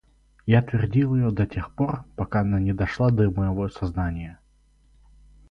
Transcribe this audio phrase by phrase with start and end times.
[0.47, 4.39] Я твердил ее до тех пор, пока она не дошла до моего сознания.